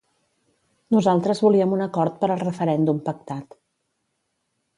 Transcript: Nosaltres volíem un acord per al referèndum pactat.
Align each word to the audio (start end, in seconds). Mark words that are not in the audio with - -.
Nosaltres 0.95 1.41
volíem 1.47 1.75
un 1.77 1.85
acord 1.87 2.17
per 2.25 2.31
al 2.31 2.41
referèndum 2.45 3.05
pactat. 3.11 3.57